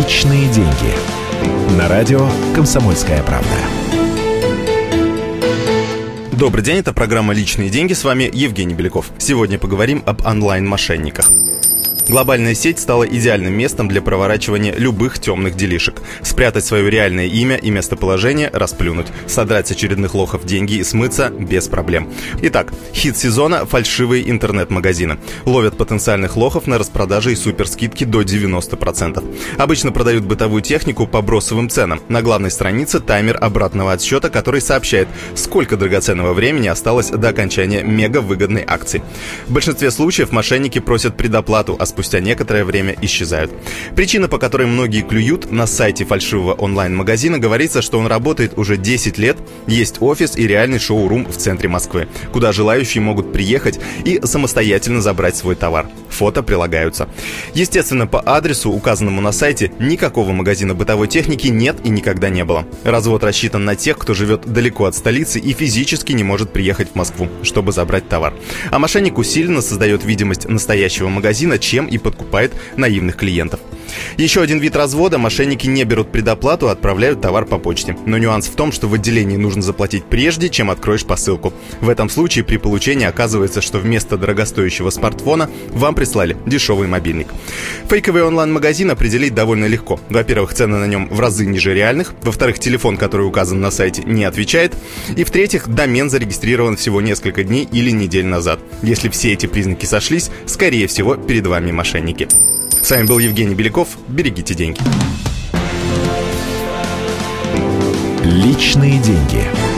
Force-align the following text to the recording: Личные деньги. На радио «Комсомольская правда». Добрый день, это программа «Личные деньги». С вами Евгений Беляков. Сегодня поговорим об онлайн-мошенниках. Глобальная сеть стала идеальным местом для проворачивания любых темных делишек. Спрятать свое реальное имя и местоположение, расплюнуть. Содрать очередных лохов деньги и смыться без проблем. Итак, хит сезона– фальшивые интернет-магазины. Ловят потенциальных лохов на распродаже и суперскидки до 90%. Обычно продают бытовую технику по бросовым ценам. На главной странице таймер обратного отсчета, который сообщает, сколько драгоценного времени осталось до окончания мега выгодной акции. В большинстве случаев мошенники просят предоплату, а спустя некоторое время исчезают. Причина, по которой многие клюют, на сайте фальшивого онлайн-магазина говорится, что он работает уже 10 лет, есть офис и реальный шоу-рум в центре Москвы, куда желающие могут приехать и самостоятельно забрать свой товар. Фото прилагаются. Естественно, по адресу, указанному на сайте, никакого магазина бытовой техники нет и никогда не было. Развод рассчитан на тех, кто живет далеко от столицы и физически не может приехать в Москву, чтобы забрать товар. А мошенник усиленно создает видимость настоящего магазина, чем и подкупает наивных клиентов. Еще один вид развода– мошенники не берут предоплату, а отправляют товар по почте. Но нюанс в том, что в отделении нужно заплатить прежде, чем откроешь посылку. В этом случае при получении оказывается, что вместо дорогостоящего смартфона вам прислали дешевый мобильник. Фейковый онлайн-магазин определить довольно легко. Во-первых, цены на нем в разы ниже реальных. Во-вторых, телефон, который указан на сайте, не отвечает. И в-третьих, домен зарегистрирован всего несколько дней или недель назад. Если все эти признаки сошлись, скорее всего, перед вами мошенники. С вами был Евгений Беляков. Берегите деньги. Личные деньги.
Личные 0.00 0.48
деньги. 0.48 1.76
На 1.76 1.86
радио 1.86 2.26
«Комсомольская 2.54 3.22
правда». 3.22 3.48
Добрый 6.32 6.64
день, 6.64 6.78
это 6.78 6.94
программа 6.94 7.34
«Личные 7.34 7.68
деньги». 7.68 7.92
С 7.92 8.02
вами 8.02 8.30
Евгений 8.32 8.72
Беляков. 8.72 9.10
Сегодня 9.18 9.58
поговорим 9.58 10.02
об 10.06 10.24
онлайн-мошенниках. 10.24 11.30
Глобальная 12.08 12.54
сеть 12.54 12.78
стала 12.78 13.04
идеальным 13.04 13.54
местом 13.54 13.88
для 13.88 14.02
проворачивания 14.02 14.74
любых 14.74 15.18
темных 15.18 15.56
делишек. 15.56 16.02
Спрятать 16.22 16.64
свое 16.64 16.90
реальное 16.90 17.26
имя 17.26 17.56
и 17.56 17.70
местоположение, 17.70 18.50
расплюнуть. 18.52 19.06
Содрать 19.26 19.70
очередных 19.70 20.14
лохов 20.14 20.44
деньги 20.44 20.74
и 20.74 20.84
смыться 20.84 21.30
без 21.30 21.68
проблем. 21.68 22.08
Итак, 22.42 22.72
хит 22.94 23.16
сезона– 23.16 23.66
фальшивые 23.66 24.30
интернет-магазины. 24.30 25.18
Ловят 25.44 25.76
потенциальных 25.76 26.36
лохов 26.36 26.66
на 26.66 26.78
распродаже 26.78 27.32
и 27.32 27.36
суперскидки 27.36 28.04
до 28.04 28.22
90%. 28.22 29.22
Обычно 29.58 29.92
продают 29.92 30.24
бытовую 30.24 30.62
технику 30.62 31.06
по 31.06 31.22
бросовым 31.22 31.68
ценам. 31.68 32.00
На 32.08 32.22
главной 32.22 32.50
странице 32.50 33.00
таймер 33.00 33.38
обратного 33.40 33.92
отсчета, 33.92 34.30
который 34.30 34.60
сообщает, 34.60 35.08
сколько 35.34 35.76
драгоценного 35.76 36.32
времени 36.32 36.68
осталось 36.68 37.08
до 37.08 37.28
окончания 37.28 37.82
мега 37.82 38.20
выгодной 38.20 38.64
акции. 38.66 39.02
В 39.46 39.52
большинстве 39.52 39.90
случаев 39.90 40.32
мошенники 40.32 40.78
просят 40.78 41.16
предоплату, 41.16 41.76
а 41.78 41.86
спустя 41.90 42.20
некоторое 42.20 42.64
время 42.64 42.96
исчезают. 43.02 43.52
Причина, 43.94 44.28
по 44.28 44.38
которой 44.38 44.66
многие 44.66 45.02
клюют, 45.02 45.52
на 45.52 45.66
сайте 45.66 46.04
фальшивого 46.04 46.54
онлайн-магазина 46.54 47.38
говорится, 47.38 47.82
что 47.82 47.98
он 47.98 48.06
работает 48.06 48.56
уже 48.56 48.76
10 48.76 49.18
лет, 49.18 49.36
есть 49.66 49.96
офис 50.00 50.36
и 50.36 50.46
реальный 50.46 50.78
шоу-рум 50.78 51.26
в 51.26 51.36
центре 51.36 51.68
Москвы, 51.68 52.08
куда 52.32 52.52
желающие 52.52 53.02
могут 53.02 53.32
приехать 53.32 53.78
и 54.04 54.20
самостоятельно 54.24 55.00
забрать 55.00 55.36
свой 55.36 55.54
товар. 55.54 55.86
Фото 56.10 56.42
прилагаются. 56.42 57.08
Естественно, 57.54 58.06
по 58.06 58.20
адресу, 58.20 58.70
указанному 58.70 59.20
на 59.20 59.32
сайте, 59.32 59.72
никакого 59.78 60.32
магазина 60.32 60.74
бытовой 60.74 61.08
техники 61.08 61.48
нет 61.48 61.76
и 61.84 61.88
никогда 61.88 62.28
не 62.28 62.44
было. 62.44 62.66
Развод 62.84 63.24
рассчитан 63.24 63.64
на 63.64 63.76
тех, 63.76 63.96
кто 63.96 64.12
живет 64.12 64.42
далеко 64.46 64.84
от 64.84 64.94
столицы 64.94 65.38
и 65.38 65.52
физически 65.52 66.12
не 66.12 66.24
может 66.24 66.52
приехать 66.52 66.90
в 66.92 66.94
Москву, 66.96 67.28
чтобы 67.42 67.72
забрать 67.72 68.08
товар. 68.08 68.34
А 68.70 68.78
мошенник 68.78 69.18
усиленно 69.18 69.62
создает 69.62 70.04
видимость 70.04 70.48
настоящего 70.48 71.08
магазина, 71.08 71.58
чем 71.58 71.86
и 71.86 71.98
подкупает 71.98 72.52
наивных 72.76 73.16
клиентов. 73.16 73.60
Еще 74.16 74.40
один 74.40 74.58
вид 74.58 74.76
развода– 74.76 75.18
мошенники 75.18 75.66
не 75.66 75.84
берут 75.84 76.12
предоплату, 76.12 76.68
а 76.68 76.72
отправляют 76.72 77.20
товар 77.20 77.44
по 77.44 77.58
почте. 77.58 77.96
Но 78.06 78.18
нюанс 78.18 78.46
в 78.46 78.54
том, 78.54 78.72
что 78.72 78.88
в 78.88 78.94
отделении 78.94 79.36
нужно 79.36 79.62
заплатить 79.62 80.04
прежде, 80.04 80.48
чем 80.48 80.70
откроешь 80.70 81.04
посылку. 81.04 81.52
В 81.80 81.88
этом 81.88 82.08
случае 82.08 82.44
при 82.44 82.56
получении 82.56 83.06
оказывается, 83.06 83.60
что 83.60 83.78
вместо 83.78 84.16
дорогостоящего 84.16 84.90
смартфона 84.90 85.50
вам 85.70 85.94
прислали 85.94 86.36
дешевый 86.46 86.88
мобильник. 86.88 87.28
Фейковый 87.88 88.22
онлайн-магазин 88.22 88.90
определить 88.90 89.34
довольно 89.34 89.66
легко. 89.66 90.00
Во-первых, 90.08 90.54
цены 90.54 90.78
на 90.78 90.86
нем 90.86 91.08
в 91.08 91.20
разы 91.20 91.46
ниже 91.46 91.74
реальных. 91.74 92.14
Во-вторых, 92.22 92.58
телефон, 92.58 92.96
который 92.96 93.26
указан 93.26 93.60
на 93.60 93.70
сайте, 93.70 94.02
не 94.04 94.24
отвечает. 94.24 94.74
И 95.16 95.24
в-третьих, 95.24 95.68
домен 95.68 96.10
зарегистрирован 96.10 96.76
всего 96.76 97.00
несколько 97.00 97.44
дней 97.44 97.68
или 97.70 97.90
недель 97.90 98.26
назад. 98.26 98.60
Если 98.82 99.08
все 99.08 99.32
эти 99.32 99.46
признаки 99.46 99.86
сошлись, 99.86 100.30
скорее 100.46 100.86
всего, 100.86 101.16
перед 101.16 101.46
вами 101.46 101.72
мошенники. 101.72 102.28
С 102.82 102.90
вами 102.90 103.06
был 103.06 103.18
Евгений 103.18 103.54
Беляков. 103.54 103.98
Берегите 104.08 104.54
деньги. 104.54 104.80
Личные 108.24 108.98
деньги. 108.98 109.69